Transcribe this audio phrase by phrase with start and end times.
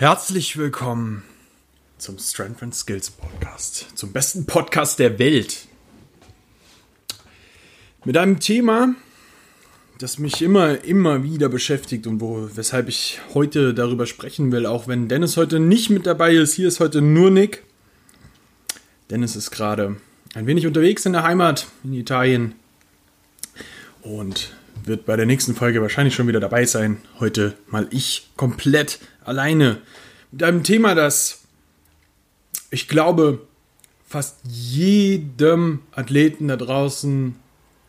[0.00, 1.24] Herzlich willkommen
[1.98, 5.68] zum Strength and Skills Podcast, zum besten Podcast der Welt.
[8.06, 8.94] Mit einem Thema,
[9.98, 14.88] das mich immer, immer wieder beschäftigt und wo, weshalb ich heute darüber sprechen will, auch
[14.88, 16.54] wenn Dennis heute nicht mit dabei ist.
[16.54, 17.62] Hier ist heute nur Nick.
[19.10, 19.96] Dennis ist gerade
[20.32, 22.54] ein wenig unterwegs in der Heimat in Italien
[24.00, 24.50] und
[24.84, 26.98] wird bei der nächsten Folge wahrscheinlich schon wieder dabei sein.
[27.18, 29.80] Heute mal ich komplett alleine
[30.30, 31.42] mit einem Thema, das
[32.70, 33.46] ich glaube
[34.06, 37.36] fast jedem Athleten da draußen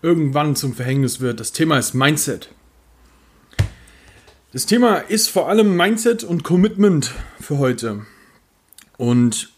[0.02, 1.40] irgendwann zum Verhängnis wird.
[1.40, 2.50] Das Thema ist Mindset.
[4.52, 8.06] Das Thema ist vor allem Mindset und Commitment für heute.
[8.98, 9.50] Und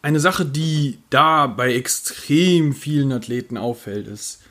[0.00, 4.42] eine Sache, die da bei extrem vielen Athleten auffällt, ist,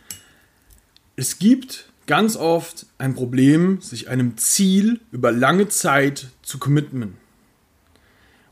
[1.16, 7.18] es gibt ganz oft ein Problem, sich einem Ziel über lange Zeit zu committen.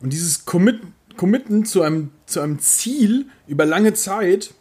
[0.02, 0.82] Und dieses Commit
[1.18, 4.54] Committen zu einem, zu einem Ziel über lange Zeit,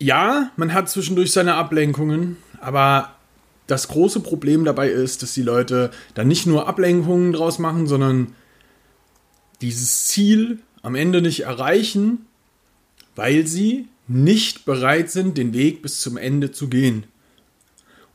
[0.00, 3.14] ja, man hat zwischendurch seine Ablenkungen, aber
[3.68, 8.34] das große Problem dabei ist, dass die Leute da nicht nur Ablenkungen draus machen, sondern
[9.60, 12.26] dieses Ziel am Ende nicht erreichen,
[13.14, 17.04] weil sie nicht bereit sind, den Weg bis zum Ende zu gehen.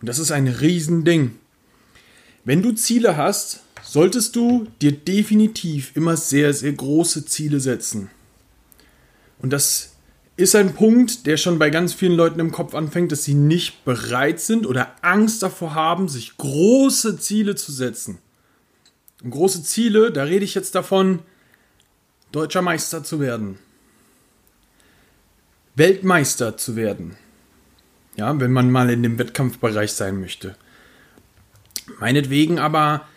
[0.02, 1.36] Und das ist ein Riesending.
[2.44, 8.10] Wenn du Ziele hast, solltest du dir definitiv immer sehr, sehr große Ziele setzen.
[9.40, 9.94] Und das
[10.36, 13.86] ist ein Punkt, der schon bei ganz vielen Leuten im Kopf anfängt, dass sie nicht
[13.86, 18.18] bereit sind oder Angst davor haben, sich große Ziele zu setzen.
[19.24, 21.20] Und große Ziele, da rede ich jetzt davon,
[22.34, 23.60] deutscher Meister zu werden.
[25.76, 27.18] Weltmeister zu werden.
[28.16, 30.56] Ja, wenn man mal in dem Wettkampfbereich sein möchte.
[32.00, 33.08] Meinetwegen aber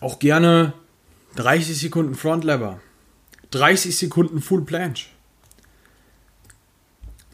[0.00, 0.72] auch gerne
[1.36, 2.80] 30 Sekunden Front Lever,
[3.52, 5.06] 30 Sekunden Full Planche,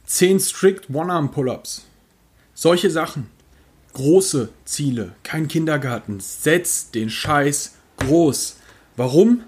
[0.04, 1.84] 10 Strict One-Arm Pull-Ups.
[2.54, 3.28] Solche Sachen.
[3.92, 6.20] Große Ziele, kein Kindergarten.
[6.20, 8.56] Setz den Scheiß groß.
[8.96, 9.42] Warum?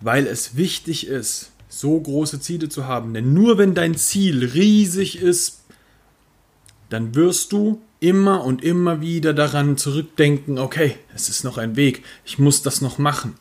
[0.00, 3.14] Weil es wichtig ist, so große Ziele zu haben.
[3.14, 5.60] Denn nur wenn dein Ziel riesig ist,
[6.90, 12.04] dann wirst du immer und immer wieder daran zurückdenken, okay, es ist noch ein Weg,
[12.24, 13.34] ich muss das noch machen.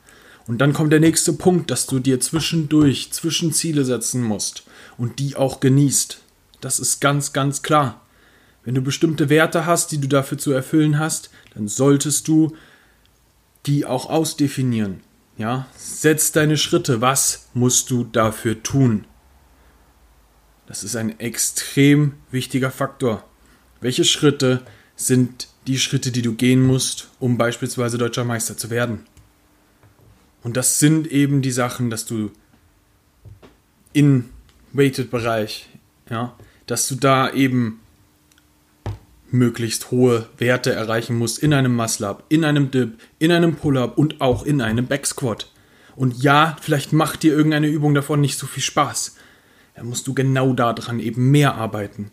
[0.47, 4.63] Und dann kommt der nächste Punkt, dass du dir zwischendurch Zwischenziele setzen musst
[4.97, 6.19] und die auch genießt.
[6.61, 8.01] Das ist ganz, ganz klar.
[8.63, 12.55] Wenn du bestimmte Werte hast, die du dafür zu erfüllen hast, dann solltest du
[13.65, 15.01] die auch ausdefinieren.
[15.41, 17.01] Ja, setz deine Schritte.
[17.01, 19.05] Was musst du dafür tun?
[20.67, 23.27] Das ist ein extrem wichtiger Faktor.
[23.79, 24.61] Welche Schritte
[24.95, 29.07] sind die Schritte, die du gehen musst, um beispielsweise deutscher Meister zu werden?
[30.43, 32.29] Und das sind eben die Sachen, dass du
[33.93, 34.29] in
[34.73, 35.69] Weighted-Bereich,
[36.11, 36.35] ja,
[36.67, 37.79] dass du da eben
[39.33, 44.21] möglichst hohe Werte erreichen musst in einem Muscle-Up, in einem Dip, in einem Pull-Up und
[44.21, 45.51] auch in einem Back-Squat.
[45.95, 49.15] Und ja, vielleicht macht dir irgendeine Übung davon nicht so viel Spaß.
[49.75, 52.11] Dann musst du genau daran eben mehr arbeiten.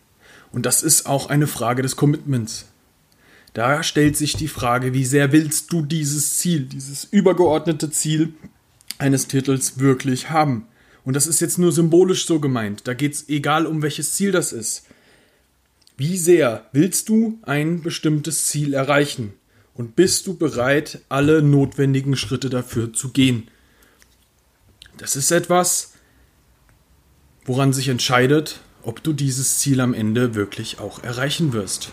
[0.51, 2.67] Und das ist auch eine Frage des Commitments.
[3.55, 8.35] Da stellt sich die Frage, wie sehr willst du dieses Ziel, dieses übergeordnete Ziel
[8.99, 10.67] eines Titels wirklich haben?
[11.05, 12.87] Und das ist jetzt nur symbolisch so gemeint.
[12.87, 14.85] Da geht es egal, um welches Ziel das ist.
[15.99, 19.35] Wie sehr willst du ein bestimmtes Ziel erreichen?
[19.75, 23.49] Und bist du bereit, alle notwendigen Schritte dafür zu gehen?
[24.97, 25.95] Das ist etwas,
[27.45, 31.91] woran sich entscheidet, ob du dieses Ziel am Ende wirklich auch erreichen wirst.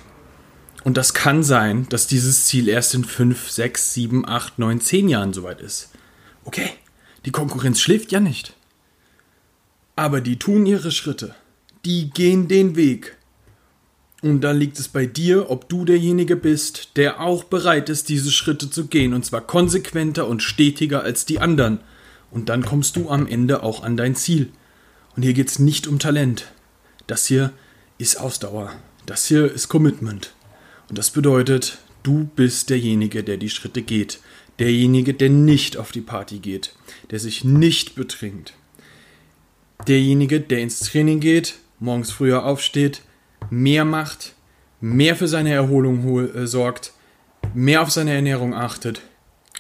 [0.84, 5.10] Und das kann sein, dass dieses Ziel erst in 5, 6, 7, 8, 9, 10
[5.10, 5.90] Jahren soweit ist.
[6.44, 6.70] Okay,
[7.26, 8.54] die Konkurrenz schläft ja nicht.
[9.96, 11.34] Aber die tun ihre Schritte.
[11.86, 13.15] Die gehen den Weg.
[14.26, 18.32] Und dann liegt es bei dir, ob du derjenige bist, der auch bereit ist, diese
[18.32, 19.14] Schritte zu gehen.
[19.14, 21.80] Und zwar konsequenter und stetiger als die anderen.
[22.32, 24.50] Und dann kommst du am Ende auch an dein Ziel.
[25.16, 26.52] Und hier geht es nicht um Talent.
[27.06, 27.54] Das hier
[28.00, 28.74] ist Ausdauer.
[29.06, 30.34] Das hier ist Commitment.
[30.90, 34.22] Und das bedeutet, du bist derjenige, der die Schritte geht.
[34.58, 36.74] Derjenige, der nicht auf die Party geht.
[37.12, 38.54] Der sich nicht betrinkt.
[39.88, 43.04] Derjenige, der ins Training geht, morgens früher aufsteht,
[43.56, 44.34] mehr macht,
[44.82, 46.92] mehr für seine Erholung äh, sorgt,
[47.54, 49.02] mehr auf seine Ernährung achtet,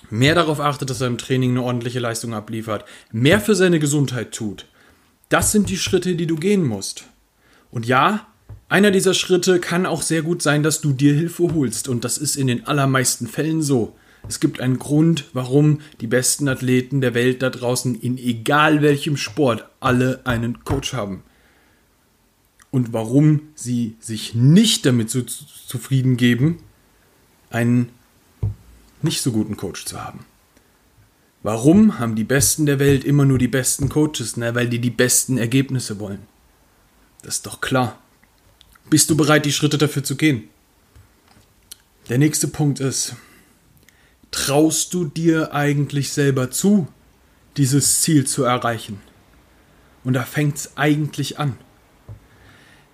[0.10, 4.34] mehr darauf achtet, dass er im Training eine ordentliche Leistung abliefert, mehr für seine Gesundheit
[4.34, 4.66] tut.
[5.30, 7.06] Das sind die Schritte, die du gehen musst.
[7.72, 8.28] Und ja,
[8.68, 11.88] einer dieser Schritte kann auch sehr gut sein, dass du dir Hilfe holst.
[11.88, 13.96] Und das ist in den allermeisten Fällen so.
[14.28, 19.18] Es gibt einen Grund, warum die besten Athleten der Welt da draußen in egal welchem
[19.18, 21.24] Sport alle einen Coach haben.
[22.75, 26.57] Und warum sie sich nicht damit zu, zufrieden geben,
[27.50, 27.88] einen
[29.01, 30.25] nicht so guten Coach zu haben.
[31.42, 34.36] Warum haben die Besten der Welt immer nur die besten Coaches?
[34.36, 36.24] Na, weil die die besten Ergebnisse wollen.
[37.22, 37.98] Das ist doch klar.
[38.89, 40.50] Bist du bereit, die Schritte dafür zu gehen?
[42.10, 43.16] Der nächste Punkt ist,
[44.31, 46.89] traust du dir eigentlich selber zu,
[47.56, 49.00] dieses Ziel zu erreichen?
[50.04, 51.57] Und da fängt es eigentlich an.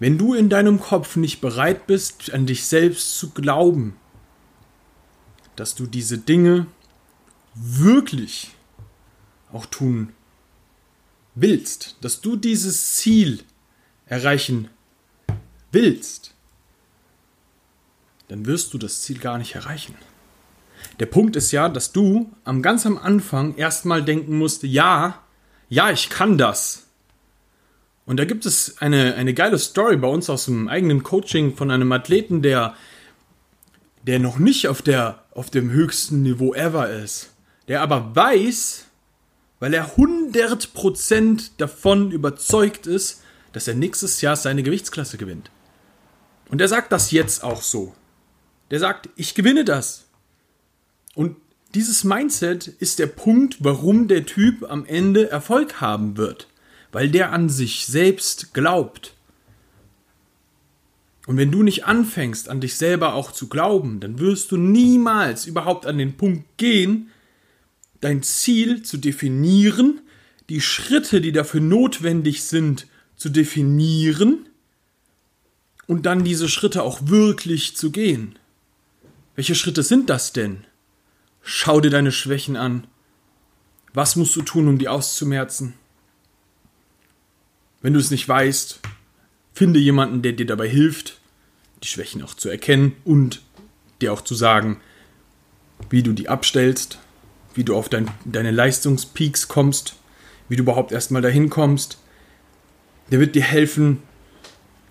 [0.01, 3.97] Wenn du in deinem Kopf nicht bereit bist, an dich selbst zu glauben,
[5.55, 6.65] dass du diese Dinge
[7.53, 8.55] wirklich
[9.53, 10.13] auch tun
[11.35, 13.43] willst, dass du dieses Ziel
[14.07, 14.69] erreichen
[15.71, 16.33] willst,
[18.27, 19.93] dann wirst du das Ziel gar nicht erreichen.
[20.99, 25.21] Der Punkt ist ja, dass du am ganz am Anfang erstmal denken musst, ja,
[25.69, 26.87] ja, ich kann das.
[28.11, 31.71] Und da gibt es eine, eine geile Story bei uns aus dem eigenen Coaching von
[31.71, 32.75] einem Athleten, der,
[34.05, 37.29] der noch nicht auf, der, auf dem höchsten Niveau ever ist,
[37.69, 38.83] der aber weiß,
[39.61, 43.21] weil er 100% davon überzeugt ist,
[43.53, 45.49] dass er nächstes Jahr seine Gewichtsklasse gewinnt.
[46.49, 47.95] Und er sagt das jetzt auch so.
[48.71, 50.03] Der sagt, ich gewinne das.
[51.15, 51.37] Und
[51.75, 56.49] dieses Mindset ist der Punkt, warum der Typ am Ende Erfolg haben wird
[56.91, 59.15] weil der an sich selbst glaubt.
[61.27, 65.45] Und wenn du nicht anfängst, an dich selber auch zu glauben, dann wirst du niemals
[65.45, 67.09] überhaupt an den Punkt gehen,
[67.99, 70.01] dein Ziel zu definieren,
[70.49, 74.49] die Schritte, die dafür notwendig sind, zu definieren
[75.87, 78.35] und dann diese Schritte auch wirklich zu gehen.
[79.35, 80.65] Welche Schritte sind das denn?
[81.43, 82.87] Schau dir deine Schwächen an.
[83.93, 85.73] Was musst du tun, um die auszumerzen?
[87.81, 88.79] Wenn du es nicht weißt,
[89.53, 91.19] finde jemanden, der dir dabei hilft,
[91.83, 93.41] die Schwächen auch zu erkennen und
[94.01, 94.79] dir auch zu sagen,
[95.89, 96.99] wie du die abstellst,
[97.55, 99.95] wie du auf dein, deine Leistungspeaks kommst,
[100.47, 101.97] wie du überhaupt erstmal dahin kommst.
[103.09, 104.03] Der wird dir helfen,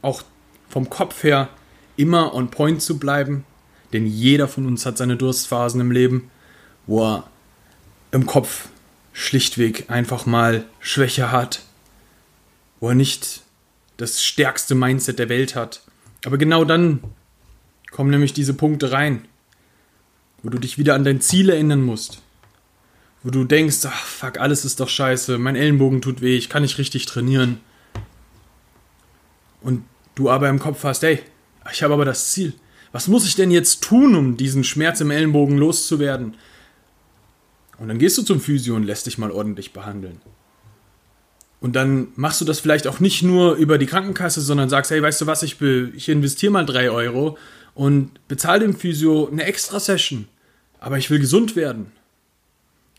[0.03, 0.23] auch
[0.69, 1.49] vom Kopf her
[1.97, 3.45] immer on point zu bleiben,
[3.93, 6.31] denn jeder von uns hat seine Durstphasen im Leben,
[6.87, 7.31] wo er
[8.11, 8.69] im Kopf
[9.13, 11.63] schlichtweg einfach mal Schwäche hat,
[12.81, 13.43] wo er nicht
[13.97, 15.83] das stärkste Mindset der Welt hat.
[16.25, 17.01] Aber genau dann
[17.91, 19.27] kommen nämlich diese Punkte rein,
[20.43, 22.23] wo du dich wieder an dein Ziel erinnern musst.
[23.23, 26.63] Wo du denkst, ach fuck, alles ist doch scheiße, mein Ellenbogen tut weh, ich kann
[26.63, 27.61] nicht richtig trainieren.
[29.61, 29.85] Und
[30.15, 31.21] du aber im Kopf hast, ey,
[31.71, 32.55] ich habe aber das Ziel.
[32.93, 36.37] Was muss ich denn jetzt tun, um diesen Schmerz im Ellenbogen loszuwerden?
[37.79, 40.21] Und dann gehst du zum Physio und lässt dich mal ordentlich behandeln.
[41.61, 45.03] Und dann machst du das vielleicht auch nicht nur über die Krankenkasse, sondern sagst, hey,
[45.03, 47.37] weißt du was, ich, ich investiere mal drei Euro
[47.75, 50.27] und bezahle dem Physio eine extra Session.
[50.81, 51.93] Aber ich will gesund werden.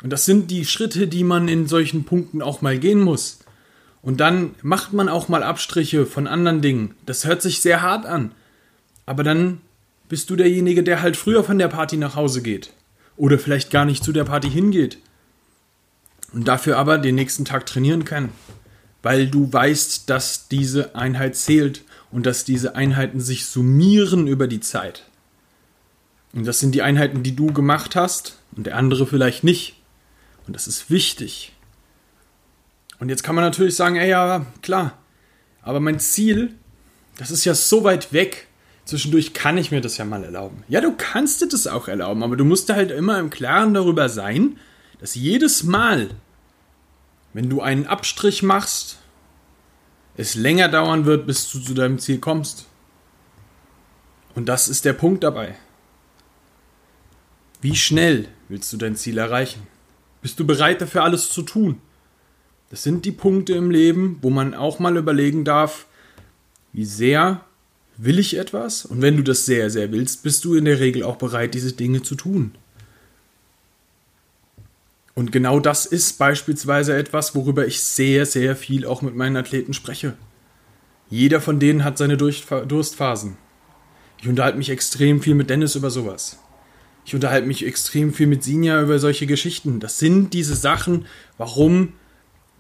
[0.04, 3.40] Und das sind die Schritte, die man in solchen Punkten auch mal gehen muss.
[4.04, 6.96] Und dann macht man auch mal Abstriche von anderen Dingen.
[7.06, 8.32] Das hört sich sehr hart an.
[9.08, 9.62] Aber dann
[10.08, 12.74] bist du derjenige, der halt früher von der Party nach Hause geht.
[13.18, 15.00] Oder vielleicht gar nicht zu der Party hingeht
[16.34, 18.30] und dafür aber den nächsten Tag trainieren kann,
[19.02, 24.60] weil du weißt, dass diese Einheit zählt und dass diese Einheiten sich summieren über die
[24.60, 25.04] Zeit.
[26.34, 29.76] Und das sind die Einheiten, die du gemacht hast und der andere vielleicht nicht.
[30.48, 31.54] Und das ist wichtig.
[33.00, 34.98] Und jetzt kann man natürlich sagen, ey, ja, klar,
[35.62, 36.54] aber mein Ziel,
[37.18, 38.48] das ist ja so weit weg.
[38.86, 40.64] Zwischendurch kann ich mir das ja mal erlauben.
[40.68, 44.10] Ja, du kannst dir das auch erlauben, aber du musst halt immer im Klaren darüber
[44.10, 44.58] sein,
[45.02, 46.12] dass jedes Mal,
[47.34, 49.00] wenn du einen Abstrich machst,
[50.16, 52.68] es länger dauern wird, bis du zu deinem Ziel kommst.
[54.36, 55.56] Und das ist der Punkt dabei.
[57.62, 59.68] Wie schnell willst du dein Ziel erreichen?
[60.22, 61.82] Bist du bereit dafür alles zu tun?
[62.70, 65.88] Das sind die Punkte im Leben, wo man auch mal überlegen darf,
[66.74, 67.44] wie sehr
[67.98, 68.86] will ich etwas?
[68.86, 71.74] Und wenn du das sehr, sehr willst, bist du in der Regel auch bereit, diese
[71.74, 72.56] Dinge zu tun.
[75.14, 79.74] Und genau das ist beispielsweise etwas, worüber ich sehr, sehr viel auch mit meinen Athleten
[79.74, 80.14] spreche.
[81.10, 83.38] Jeder von denen hat seine Durstphasen.
[84.22, 86.40] Ich unterhalte mich extrem viel mit Dennis über sowas.
[87.06, 89.80] Ich unterhalte mich extrem viel mit Sinja über solche Geschichten.
[89.80, 91.06] Das sind diese Sachen,
[91.38, 91.94] warum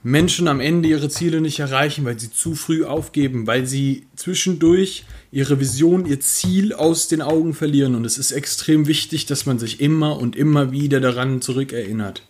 [0.03, 5.05] Menschen am Ende ihre Ziele nicht erreichen, weil sie zu früh aufgeben, weil sie zwischendurch
[5.31, 7.93] ihre Vision, ihr Ziel aus den Augen verlieren.
[7.93, 12.23] Und es ist extrem wichtig, dass man sich immer und immer wieder daran zurückerinnert.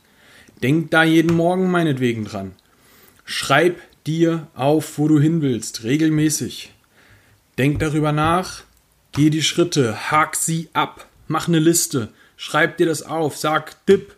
[0.63, 2.53] Denk da jeden Morgen meinetwegen dran.
[3.25, 6.73] Schreib dir auf, wo du hin willst, regelmäßig.
[7.57, 8.63] Denk darüber nach,
[9.11, 14.15] geh die Schritte, hak sie ab, mach eine Liste, schreib dir das auf, sag Dip,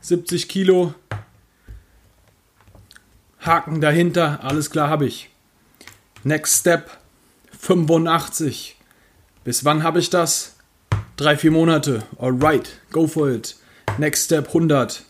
[0.00, 0.94] 70 Kilo,
[3.42, 5.28] Haken dahinter, alles klar habe ich.
[6.22, 6.90] Next Step
[7.58, 8.76] 85.
[9.42, 10.54] Bis wann habe ich das?
[11.16, 12.04] Drei, vier Monate.
[12.18, 13.56] Alright, go for it.
[13.98, 15.02] Next Step 100.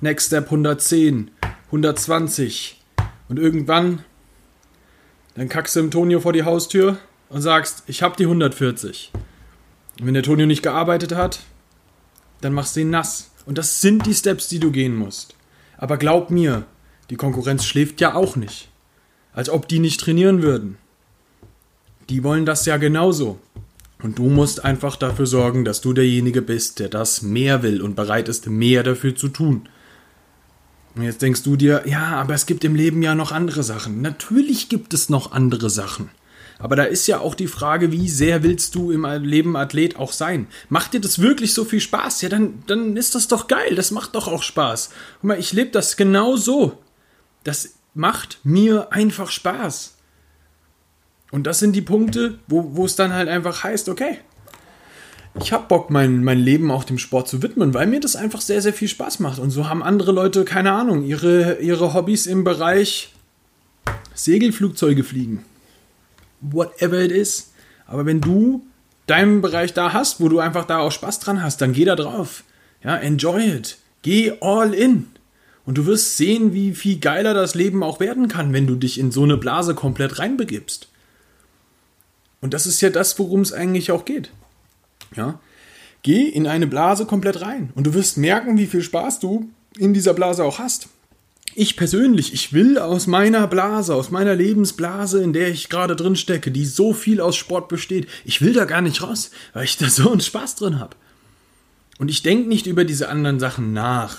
[0.00, 1.30] Next Step 110.
[1.66, 2.82] 120.
[3.28, 4.04] Und irgendwann,
[5.34, 6.98] dann kackst du im Tonio vor die Haustür
[7.28, 9.10] und sagst, ich habe die 140.
[9.98, 11.40] Und wenn der Tonio nicht gearbeitet hat,
[12.40, 13.30] dann machst du ihn nass.
[13.46, 15.34] Und das sind die Steps, die du gehen musst.
[15.78, 16.64] Aber glaub mir,
[17.10, 18.68] die Konkurrenz schläft ja auch nicht.
[19.32, 20.78] Als ob die nicht trainieren würden.
[22.08, 23.38] Die wollen das ja genauso.
[24.02, 27.96] Und du musst einfach dafür sorgen, dass du derjenige bist, der das mehr will und
[27.96, 29.68] bereit ist, mehr dafür zu tun.
[30.96, 34.00] Und jetzt denkst du dir, ja, aber es gibt im Leben ja noch andere Sachen.
[34.00, 36.10] Natürlich gibt es noch andere Sachen.
[36.58, 40.12] Aber da ist ja auch die Frage, wie sehr willst du im Leben Athlet auch
[40.12, 40.46] sein?
[40.70, 42.22] Macht dir das wirklich so viel Spaß?
[42.22, 43.74] Ja, dann, dann ist das doch geil.
[43.74, 44.90] Das macht doch auch Spaß.
[45.20, 46.78] Guck mal, ich lebe das genau so.
[47.44, 49.96] Das macht mir einfach Spaß.
[51.30, 54.20] Und das sind die Punkte, wo, wo es dann halt einfach heißt, okay,
[55.40, 58.40] ich habe Bock, mein, mein Leben auch dem Sport zu widmen, weil mir das einfach
[58.40, 59.38] sehr, sehr viel Spaß macht.
[59.38, 63.12] Und so haben andere Leute, keine Ahnung, ihre, ihre Hobbys im Bereich
[64.14, 65.44] Segelflugzeuge fliegen.
[66.40, 67.52] Whatever it is.
[67.86, 68.64] Aber wenn du
[69.06, 71.96] deinen Bereich da hast, wo du einfach da auch Spaß dran hast, dann geh da
[71.96, 72.42] drauf.
[72.82, 73.78] Ja, enjoy it.
[74.02, 75.08] Geh all in.
[75.64, 78.98] Und du wirst sehen, wie viel geiler das Leben auch werden kann, wenn du dich
[78.98, 80.88] in so eine Blase komplett reinbegibst.
[82.40, 84.30] Und das ist ja das, worum es eigentlich auch geht.
[85.14, 85.40] Ja?
[86.02, 89.92] Geh in eine Blase komplett rein und du wirst merken, wie viel Spaß du in
[89.94, 90.88] dieser Blase auch hast.
[91.54, 96.16] Ich persönlich, ich will aus meiner Blase, aus meiner Lebensblase, in der ich gerade drin
[96.16, 99.76] stecke, die so viel aus Sport besteht, ich will da gar nicht raus, weil ich
[99.78, 100.96] da so einen Spaß drin habe.
[101.98, 104.18] Und ich denke nicht über diese anderen Sachen nach.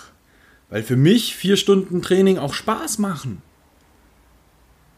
[0.70, 3.42] Weil für mich vier Stunden Training auch Spaß machen.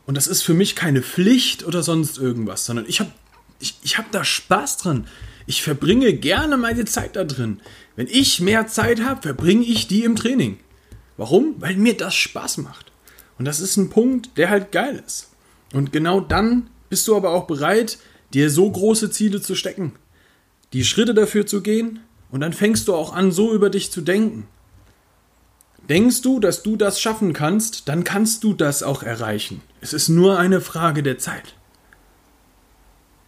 [0.05, 3.12] Und das ist für mich keine Pflicht oder sonst irgendwas, sondern ich habe
[3.60, 5.05] ich, ich hab da Spaß dran.
[5.49, 7.59] Ich verbringe gerne meine Zeit da drin.
[7.95, 10.59] Wenn ich mehr Zeit habe, verbringe ich die im Training.
[11.17, 11.55] Warum?
[11.57, 12.91] Weil mir das Spaß macht.
[13.39, 15.31] Und das ist ein Punkt, der halt geil ist.
[15.73, 17.97] Und genau dann bist du aber auch bereit,
[18.31, 19.93] dir so große Ziele zu stecken,
[20.71, 24.01] die Schritte dafür zu gehen und dann fängst du auch an, so über dich zu
[24.01, 24.47] denken.
[25.89, 29.63] Denkst du, dass du das schaffen kannst, dann kannst du das auch erreichen.
[29.81, 31.55] Es ist nur eine Frage der Zeit.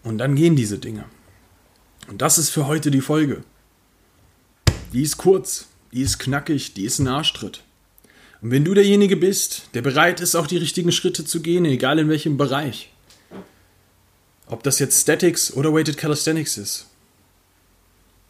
[0.03, 1.05] Und dann gehen diese Dinge.
[2.07, 3.43] Und das ist für heute die Folge.
[4.93, 7.63] Die ist kurz, die ist knackig, die ist ein Arschtritt.
[8.41, 11.99] Und wenn du derjenige bist, der bereit ist, auch die richtigen Schritte zu gehen, egal
[11.99, 12.91] in welchem Bereich,
[14.47, 16.87] ob das jetzt Statics oder Weighted Calisthenics ist,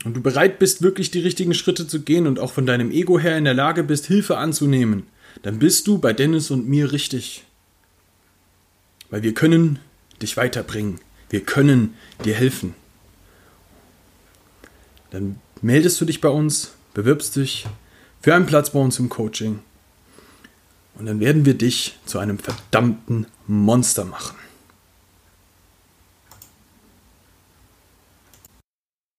[0.04, 3.20] und du bereit bist, wirklich die richtigen Schritte zu gehen und auch von deinem Ego
[3.20, 5.04] her in der Lage bist, Hilfe anzunehmen,
[5.44, 7.44] dann bist du bei Dennis und mir richtig.
[9.10, 9.80] Weil wir können
[10.22, 11.00] dich weiterbringen.
[11.30, 12.74] Wir können dir helfen.
[15.12, 17.68] Dann meldest du dich bei uns, bewirbst dich
[18.22, 19.60] für einen Platz bei uns im Coaching.
[20.96, 24.36] Und dann werden wir dich zu einem verdammten Monster machen.